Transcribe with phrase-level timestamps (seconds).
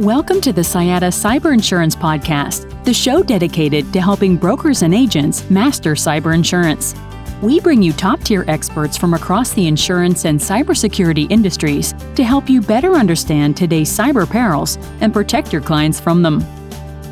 [0.00, 5.50] Welcome to the Sayata Cyber Insurance Podcast, the show dedicated to helping brokers and agents
[5.50, 6.94] master cyber insurance.
[7.42, 12.48] We bring you top tier experts from across the insurance and cybersecurity industries to help
[12.48, 16.46] you better understand today's cyber perils and protect your clients from them.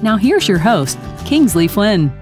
[0.01, 2.13] Now, here's your host, Kingsley Flynn.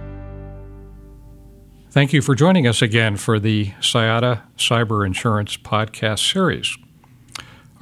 [1.90, 6.74] Thank you for joining us again for the Sayata Cyber Insurance Podcast series.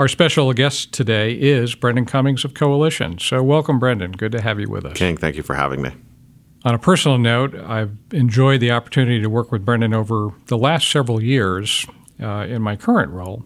[0.03, 3.20] Our special guest today is Brendan Cummings of Coalition.
[3.20, 4.10] So, welcome, Brendan.
[4.10, 4.95] Good to have you with us.
[4.95, 5.93] King, thank you for having me.
[6.65, 10.91] On a personal note, I've enjoyed the opportunity to work with Brendan over the last
[10.91, 11.87] several years
[12.20, 13.45] uh, in my current role,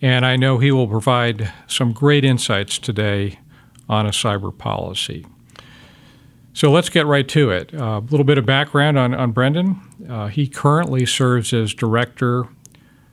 [0.00, 3.38] and I know he will provide some great insights today
[3.86, 5.26] on a cyber policy.
[6.54, 7.74] So let's get right to it.
[7.74, 9.78] A uh, little bit of background on, on Brendan.
[10.08, 12.48] Uh, he currently serves as Director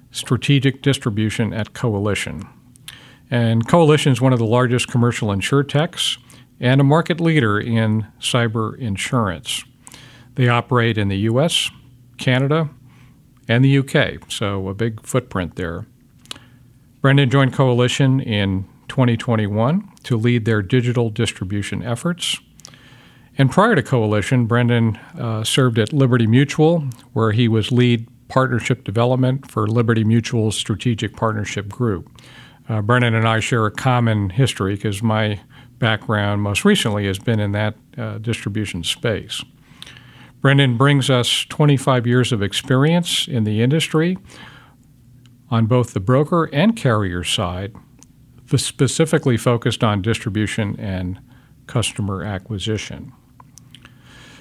[0.09, 2.47] Strategic Distribution at Coalition.
[3.29, 6.17] And Coalition is one of the largest commercial insurtechs
[6.59, 9.63] and a market leader in cyber insurance.
[10.35, 11.69] They operate in the US,
[12.17, 12.69] Canada,
[13.47, 15.85] and the UK, so a big footprint there.
[17.01, 22.39] Brendan joined Coalition in 2021 to lead their digital distribution efforts.
[23.37, 28.83] And prior to Coalition, Brendan uh, served at Liberty Mutual, where he was lead partnership
[28.83, 32.09] development for Liberty Mutual's strategic partnership group.
[32.69, 35.39] Uh, Brendan and I share a common history because my
[35.79, 39.43] background most recently has been in that uh, distribution space.
[40.41, 44.17] Brendan brings us 25 years of experience in the industry
[45.49, 47.73] on both the broker and carrier side,
[48.55, 51.19] specifically focused on distribution and
[51.67, 53.13] customer acquisition.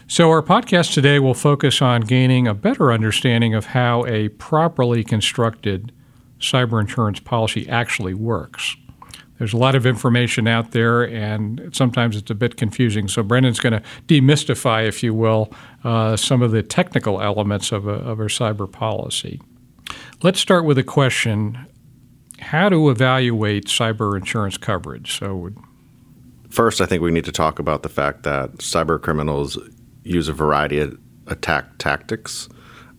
[0.08, 5.02] So, our podcast today will focus on gaining a better understanding of how a properly
[5.02, 5.92] constructed
[6.40, 8.76] cyber insurance policy actually works
[9.38, 13.06] there's a lot of information out there, and sometimes it's a bit confusing.
[13.06, 15.52] So Brendan's going to demystify, if you will,
[15.84, 19.40] uh, some of the technical elements of, a, of our cyber policy.
[20.22, 21.66] Let's start with a question:
[22.40, 25.18] How to evaluate cyber insurance coverage?
[25.18, 25.50] So,
[26.48, 29.58] first, I think we need to talk about the fact that cyber criminals
[30.02, 32.48] use a variety of attack tactics.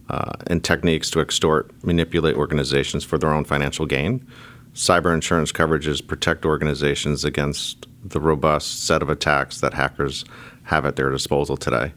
[0.09, 4.25] Uh, and techniques to extort, manipulate organizations for their own financial gain
[4.78, 10.23] cyber insurance coverages protect organizations against the robust set of attacks that hackers
[10.63, 11.91] have at their disposal today.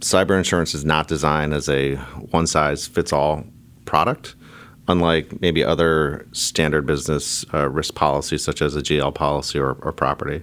[0.00, 1.96] Cyber insurance is not designed as a
[2.30, 3.44] one size fits all
[3.86, 4.34] product,
[4.88, 9.92] unlike maybe other standard business uh, risk policies such as a GL policy or, or,
[9.92, 10.42] property.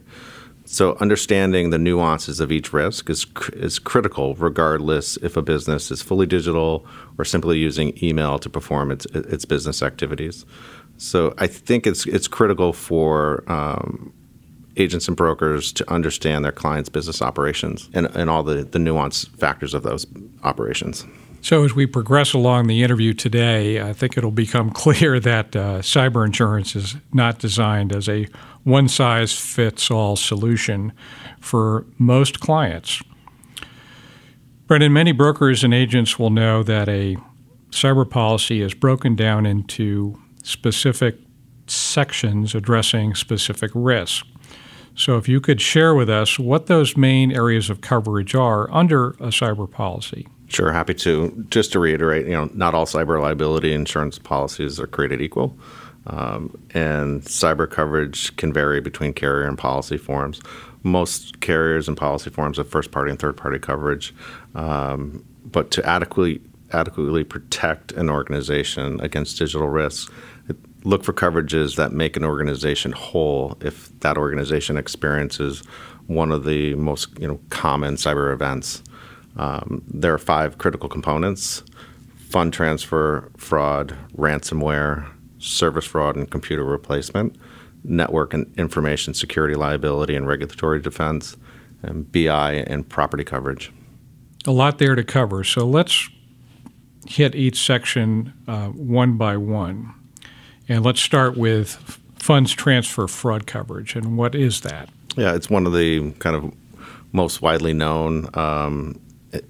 [0.71, 6.01] So, understanding the nuances of each risk is, is critical, regardless if a business is
[6.01, 6.87] fully digital
[7.17, 10.45] or simply using email to perform its, its business activities.
[10.95, 14.13] So I think it's it's critical for um,
[14.77, 19.25] agents and brokers to understand their clients' business operations and, and all the, the nuance
[19.25, 20.05] factors of those
[20.43, 21.05] operations.
[21.43, 25.79] So, as we progress along the interview today, I think it'll become clear that uh,
[25.79, 28.27] cyber insurance is not designed as a
[28.63, 30.93] one size fits all solution
[31.39, 33.01] for most clients.
[34.67, 37.17] Brendan, many brokers and agents will know that a
[37.71, 41.17] cyber policy is broken down into specific
[41.65, 44.27] sections addressing specific risks.
[44.93, 49.11] So, if you could share with us what those main areas of coverage are under
[49.11, 50.27] a cyber policy.
[50.51, 51.45] Sure, happy to.
[51.49, 55.57] Just to reiterate, you know, not all cyber liability insurance policies are created equal,
[56.07, 60.41] um, and cyber coverage can vary between carrier and policy forms.
[60.83, 64.13] Most carriers and policy forms have first-party and third-party coverage,
[64.53, 66.41] um, but to adequately
[66.73, 70.11] adequately protect an organization against digital risks,
[70.83, 75.63] look for coverages that make an organization whole if that organization experiences
[76.07, 78.83] one of the most you know common cyber events.
[79.37, 81.63] Um, there are five critical components:
[82.29, 85.09] fund transfer, fraud, ransomware,
[85.39, 87.35] service fraud, and computer replacement,
[87.83, 91.35] network and information security liability and regulatory defense,
[91.81, 93.71] and BI and property coverage.
[94.45, 95.43] A lot there to cover.
[95.43, 96.09] So let's
[97.07, 99.93] hit each section uh, one by one.
[100.67, 101.73] And let's start with
[102.17, 103.95] funds transfer fraud coverage.
[103.95, 104.89] And what is that?
[105.15, 106.53] Yeah, it's one of the kind of
[107.11, 108.99] most widely known um,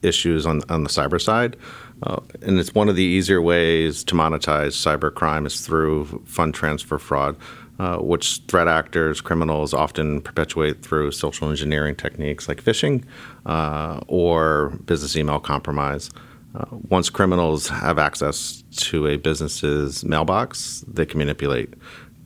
[0.01, 1.57] issues on, on the cyber side.
[2.03, 6.53] Uh, and it's one of the easier ways to monetize cyber crime is through fund
[6.53, 7.35] transfer fraud,
[7.79, 13.03] uh, which threat actors, criminals often perpetuate through social engineering techniques like phishing
[13.45, 16.09] uh, or business email compromise.
[16.53, 21.73] Uh, once criminals have access to a business's mailbox, they can manipulate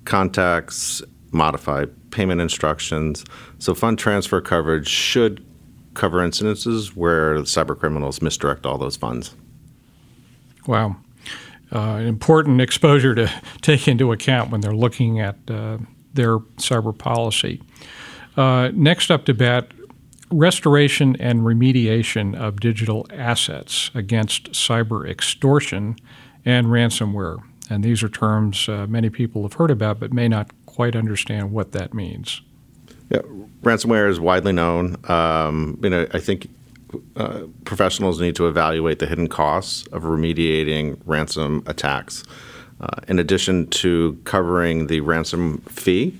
[0.05, 3.23] contacts, modify payment instructions.
[3.59, 5.45] So, fund transfer coverage should
[5.95, 9.35] cover incidences where cyber criminals misdirect all those funds.
[10.67, 10.97] Wow.
[11.71, 13.31] Uh, important exposure to
[13.61, 15.77] take into account when they're looking at uh,
[16.13, 17.61] their cyber policy.
[18.37, 19.71] Uh, next up to bat
[20.31, 25.95] restoration and remediation of digital assets against cyber extortion
[26.43, 27.41] and ransomware.
[27.69, 31.51] And these are terms uh, many people have heard about but may not quite understand
[31.51, 32.41] what that means.
[33.09, 33.19] Yeah,
[33.61, 34.97] ransomware is widely known.
[35.09, 36.49] Um, you know, I think
[37.15, 42.23] uh, professionals need to evaluate the hidden costs of remediating ransom attacks.
[42.81, 46.19] Uh, in addition to covering the ransom fee,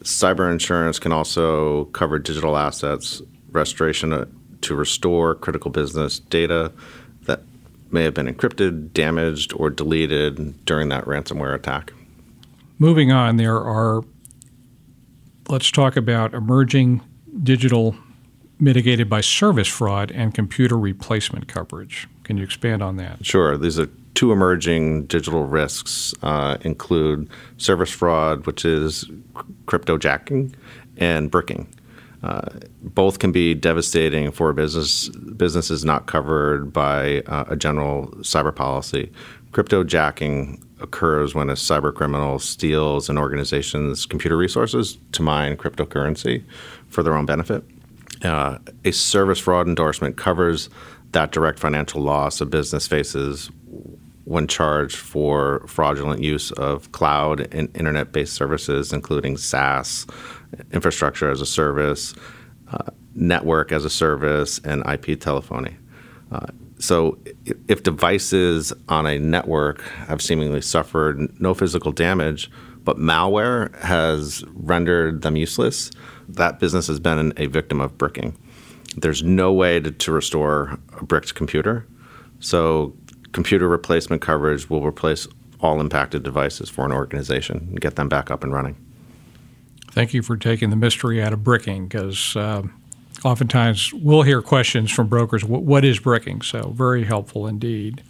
[0.00, 4.26] cyber insurance can also cover digital assets, restoration uh,
[4.60, 6.72] to restore critical business data
[7.24, 7.42] that
[7.90, 11.92] may have been encrypted, damaged, or deleted during that ransomware attack.
[12.78, 14.02] Moving on, there are,
[15.48, 17.00] let's talk about emerging
[17.42, 17.96] digital
[18.58, 22.08] mitigated by service fraud and computer replacement coverage.
[22.22, 23.24] Can you expand on that?
[23.24, 23.56] Sure.
[23.56, 29.04] These are two emerging digital risks uh, include service fraud, which is
[29.66, 30.54] cryptojacking,
[30.96, 31.68] and bricking.
[32.22, 32.48] Uh,
[32.82, 39.12] both can be devastating for business businesses not covered by uh, a general cyber policy.
[39.50, 46.44] Cryptojacking occurs when a cyber criminal steals an organization's computer resources to mine cryptocurrency
[46.88, 47.64] for their own benefit.
[48.22, 50.70] Uh, a service fraud endorsement covers
[51.12, 53.50] that direct financial loss a business faces
[54.24, 60.06] when charged for fraudulent use of cloud and internet based services, including SaaS,
[60.72, 62.14] infrastructure as a service,
[62.72, 65.76] uh, network as a service, and IP telephony.
[66.32, 66.46] Uh,
[66.84, 67.16] so,
[67.66, 72.50] if devices on a network have seemingly suffered no physical damage,
[72.84, 75.90] but malware has rendered them useless,
[76.28, 78.36] that business has been a victim of bricking.
[78.98, 81.86] There's no way to, to restore a bricked computer.
[82.40, 82.94] So,
[83.32, 85.26] computer replacement coverage will replace
[85.60, 88.76] all impacted devices for an organization and get them back up and running.
[89.92, 92.64] Thank you for taking the mystery out of bricking because uh,
[93.24, 96.42] oftentimes we'll hear questions from brokers what is bricking?
[96.42, 98.02] So, very helpful indeed.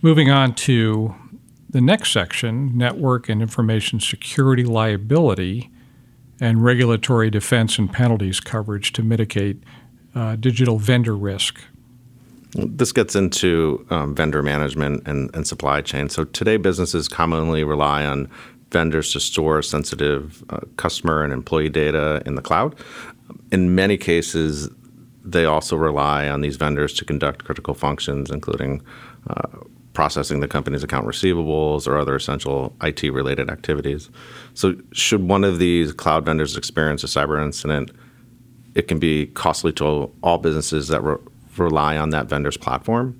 [0.00, 1.14] Moving on to
[1.70, 5.70] the next section network and information security liability
[6.40, 9.62] and regulatory defense and penalties coverage to mitigate
[10.14, 11.60] uh, digital vendor risk.
[12.54, 16.10] This gets into um, vendor management and, and supply chain.
[16.10, 18.28] So today, businesses commonly rely on
[18.72, 22.74] vendors to store sensitive uh, customer and employee data in the cloud.
[23.50, 24.70] In many cases,
[25.24, 28.82] they also rely on these vendors to conduct critical functions, including
[29.28, 29.58] uh,
[29.92, 34.10] processing the company's account receivables or other essential IT related activities.
[34.54, 37.90] So, should one of these cloud vendors experience a cyber incident,
[38.74, 41.16] it can be costly to all businesses that re-
[41.56, 43.18] rely on that vendor's platform.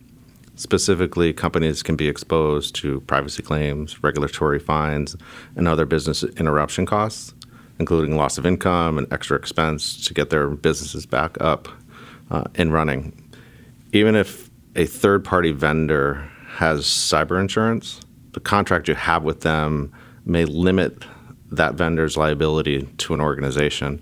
[0.55, 5.17] Specifically, companies can be exposed to privacy claims, regulatory fines,
[5.57, 7.35] and other business interruption costs,
[7.83, 11.67] including loss of income and extra expense to get their businesses back up
[12.31, 13.13] uh, and running.
[13.93, 18.01] Even if a third party vendor has cyber insurance,
[18.35, 19.93] the contract you have with them
[20.25, 21.05] may limit
[21.51, 24.01] that vendor's liability to an organization.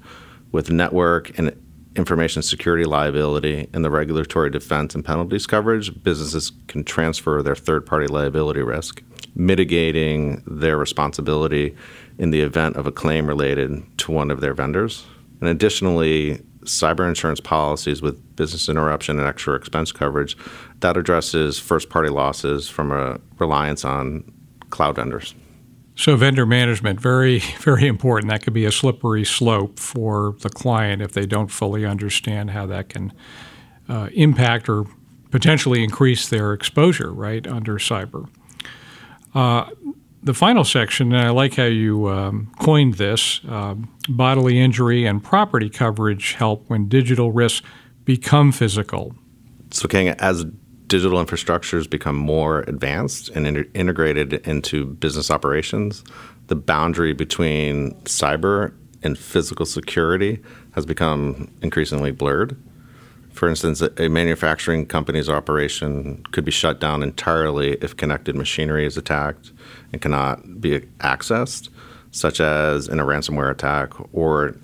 [0.52, 1.50] With network and
[1.96, 7.84] information security liability and the regulatory defense and penalties coverage, businesses can transfer their third
[7.84, 9.02] party liability risk,
[9.34, 11.76] mitigating their responsibility
[12.18, 15.04] in the event of a claim related to one of their vendors.
[15.40, 20.36] And additionally, cyber insurance policies with business interruption and extra expense coverage
[20.80, 24.30] that addresses first party losses from a reliance on
[24.68, 25.34] cloud vendors.
[26.00, 28.30] So vendor management very very important.
[28.30, 32.64] That could be a slippery slope for the client if they don't fully understand how
[32.66, 33.12] that can
[33.86, 34.86] uh, impact or
[35.30, 38.30] potentially increase their exposure right under cyber.
[39.34, 39.68] Uh,
[40.22, 45.22] the final section, and I like how you um, coined this um, bodily injury and
[45.22, 47.66] property coverage help when digital risks
[48.06, 49.14] become physical.
[49.70, 50.46] So, King, as
[50.90, 56.02] digital infrastructures become more advanced and inter- integrated into business operations,
[56.48, 60.42] the boundary between cyber and physical security
[60.72, 62.56] has become increasingly blurred.
[63.32, 68.96] For instance, a manufacturing company's operation could be shut down entirely if connected machinery is
[68.96, 69.52] attacked
[69.92, 71.68] and cannot be accessed,
[72.10, 74.56] such as in a ransomware attack, or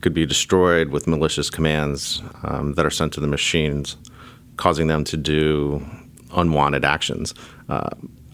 [0.00, 3.96] could be destroyed with malicious commands um, that are sent to the machines,
[4.58, 5.82] causing them to do
[6.34, 7.34] unwanted actions.
[7.70, 7.88] Uh,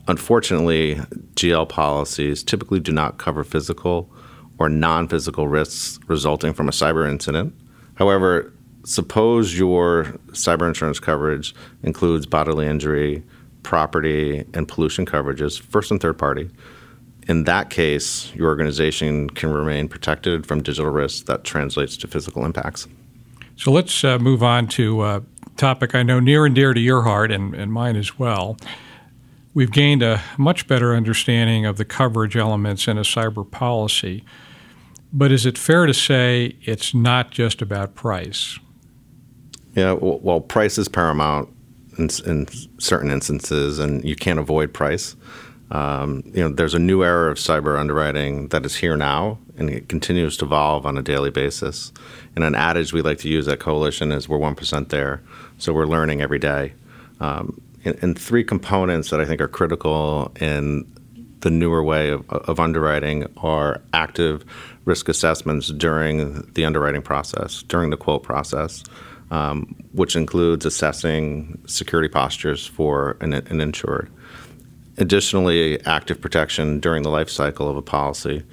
[0.08, 0.96] unfortunately,
[1.34, 4.10] GL policies typically do not cover physical
[4.58, 7.54] or non physical risks resulting from a cyber incident.
[7.94, 8.52] However,
[8.84, 13.22] suppose your cyber insurance coverage includes bodily injury,
[13.62, 16.50] property, and pollution coverages, first and third party.
[17.26, 22.44] In that case, your organization can remain protected from digital risks that translates to physical
[22.44, 22.86] impacts.
[23.56, 25.22] So let's uh, move on to a
[25.56, 28.56] topic I know near and dear to your heart and, and mine as well.
[29.54, 34.24] We've gained a much better understanding of the coverage elements in a cyber policy.
[35.12, 38.58] But is it fair to say it's not just about price?
[39.74, 41.48] Yeah, well, price is paramount
[41.98, 42.46] in, in
[42.78, 45.14] certain instances, and you can't avoid price.
[45.70, 49.70] Um, you know, there's a new era of cyber underwriting that is here now, and
[49.70, 51.92] it continues to evolve on a daily basis.
[52.34, 55.22] And an adage we like to use at Coalition is "We're one percent there,"
[55.58, 56.74] so we're learning every day.
[57.20, 60.90] Um, and, and, three components that I think are critical in
[61.40, 64.44] the newer way of, of underwriting are active
[64.84, 68.82] risk assessments during the underwriting process, during the quote process
[69.30, 74.10] um, which includes assessing security postures for an, an, insured.
[74.98, 78.44] Additionally, active protection during the life cycle of a policy.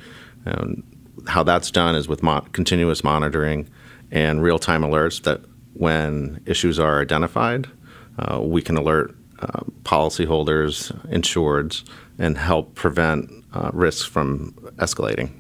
[0.46, 0.84] And
[1.28, 3.70] how that's done is with mo- continuous monitoring
[4.12, 5.42] and real time alerts that
[5.74, 7.68] when issues are identified,
[8.20, 11.84] uh, we can alert uh, policyholders, insureds,
[12.18, 15.32] and help prevent uh, risks from escalating.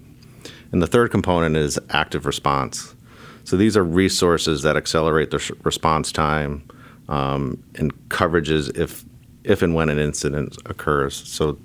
[0.72, 2.96] And the third component is active response.
[3.43, 6.63] So these are resources that accelerate the response time
[7.10, 9.03] um, and coverages if
[9.43, 11.15] if and when an incident occurs.
[11.15, 11.57] So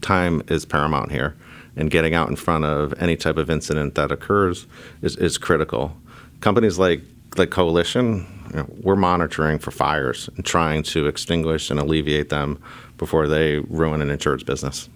[0.00, 1.34] time is paramount here,
[1.76, 4.66] and getting out in front of any type of incident that occurs
[5.02, 5.96] is, is critical.
[6.40, 7.00] Companies like
[7.36, 12.62] like Coalition, you know, we're monitoring for fires and trying to extinguish and alleviate them
[12.96, 14.88] before they ruin an insurance business.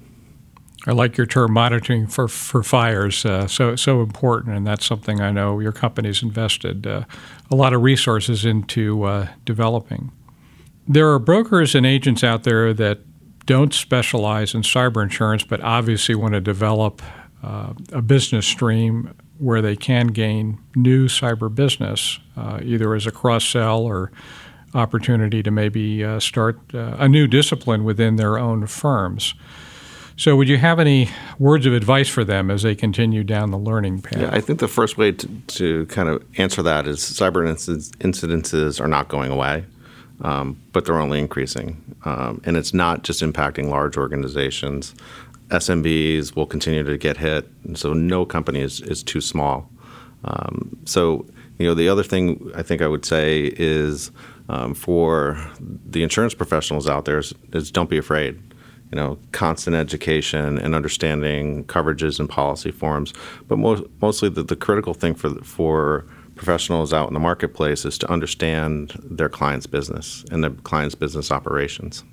[0.87, 3.25] I like your term monitoring for, for fires.
[3.25, 7.05] Uh, so so important, and that's something I know your company's invested uh,
[7.51, 10.13] a lot of resources into uh, developing.
[10.89, 13.01] There are brokers and agents out there that
[13.45, 17.03] don't specialize in cyber insurance, but obviously want to develop
[17.43, 23.11] uh, a business stream where they can gain new cyber business, uh, either as a
[23.11, 24.11] cross sell or
[24.75, 29.35] opportunity to maybe uh, start a new discipline within their own firms.
[30.17, 33.59] So, would you have any words of advice for them as they continue down the
[33.59, 34.21] learning path?
[34.21, 38.81] Yeah, I think the first way to, to kind of answer that is cyber incidences
[38.81, 39.65] are not going away,
[40.23, 41.97] um, but they're only increasing.
[42.05, 44.95] Um, and it's not just impacting large organizations.
[45.49, 49.71] SMBs will continue to get hit, so no company is, is too small.
[50.25, 51.27] Um, so,
[51.59, 54.11] you know, the other thing I think I would say is
[54.49, 58.41] um, for the insurance professionals out there is, is don't be afraid
[58.91, 63.13] you know, constant education and understanding coverages and policy forms.
[63.47, 66.07] But most, mostly, the, the critical thing for for
[66.39, 71.31] professionals out in the marketplace is to understand their client's business and their client's business
[71.31, 72.05] operations.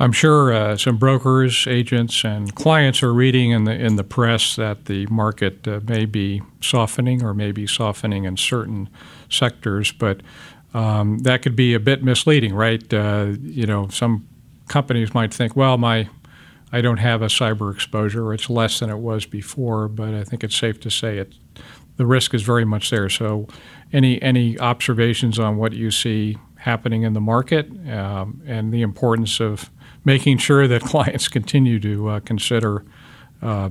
[0.00, 4.54] I'm sure uh, some brokers, agents, and clients are reading in the in the press
[4.54, 8.88] that the market uh, may be softening or may be softening in certain
[9.28, 10.20] sectors, but
[10.72, 12.92] um, that could be a bit misleading, right?
[12.94, 14.28] Uh, you know, some
[14.68, 16.08] companies might think, well, my
[16.70, 18.32] I don't have a cyber exposure.
[18.32, 21.34] It's less than it was before, but I think it's safe to say it.
[21.98, 23.08] The risk is very much there.
[23.08, 23.46] So,
[23.92, 29.40] any any observations on what you see happening in the market um, and the importance
[29.40, 29.70] of
[30.04, 32.84] making sure that clients continue to uh, consider
[33.42, 33.70] uh,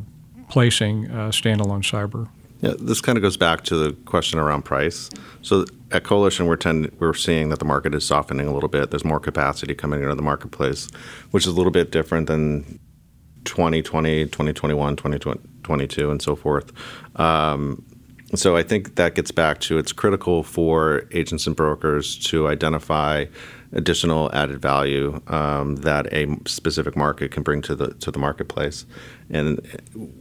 [0.50, 2.30] placing uh, standalone cyber?
[2.62, 5.10] Yeah, this kind of goes back to the question around price.
[5.42, 8.90] So at Coalition, we're tend, we're seeing that the market is softening a little bit.
[8.90, 10.90] There's more capacity coming into the marketplace,
[11.32, 12.80] which is a little bit different than
[13.46, 16.72] 2020, 2021, 2022, and so forth.
[17.20, 17.86] Um,
[18.36, 23.26] so I think that gets back to it's critical for agents and brokers to identify
[23.74, 28.86] additional added value um, that a specific market can bring to the to the marketplace.
[29.30, 29.62] And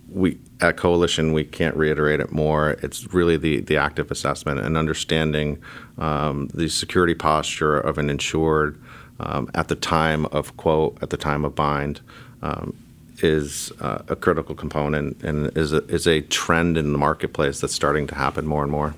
[0.09, 2.71] we at Coalition we can't reiterate it more.
[2.83, 5.59] It's really the the active assessment and understanding
[5.99, 8.81] um, the security posture of an insured
[9.19, 12.01] um, at the time of quote at the time of bind.
[12.43, 12.77] Um,
[13.23, 17.75] is uh, a critical component and is a, is a trend in the marketplace that's
[17.75, 18.95] starting to happen more and more.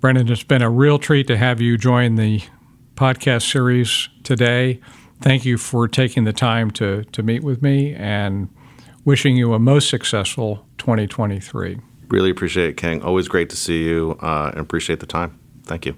[0.00, 2.42] Brendan, it's been a real treat to have you join the
[2.96, 4.80] podcast series today.
[5.20, 8.48] Thank you for taking the time to, to meet with me and
[9.04, 11.78] wishing you a most successful 2023.
[12.08, 13.02] Really appreciate it, King.
[13.02, 15.38] Always great to see you uh, and appreciate the time.
[15.64, 15.96] Thank you.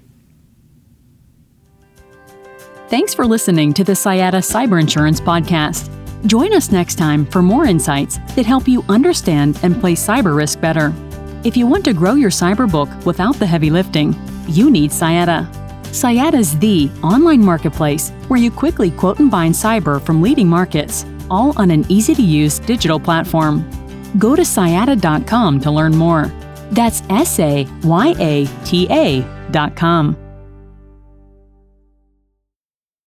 [2.87, 5.89] Thanks for listening to the Sayata Cyber Insurance Podcast.
[6.25, 10.59] Join us next time for more insights that help you understand and play cyber risk
[10.59, 10.91] better.
[11.43, 14.15] If you want to grow your cyber book without the heavy lifting,
[14.47, 16.33] you need Sayata.
[16.33, 21.53] is the online marketplace where you quickly quote and bind cyber from leading markets, all
[21.57, 23.63] on an easy to use digital platform.
[24.17, 26.31] Go to sayata.com to learn more.
[26.71, 30.24] That's S A Y A T A.com.